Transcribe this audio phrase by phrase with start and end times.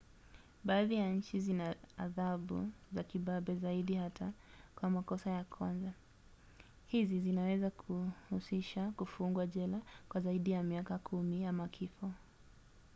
[0.63, 4.31] baadhi ya nchi zina adhabu za kibabe zaidi hata
[4.75, 5.93] kwa makosa ya kwanza;
[6.87, 12.11] hizi zinaweza kuhusisha kufungwa jela kwa zaidi ya miaka 10 ama kifo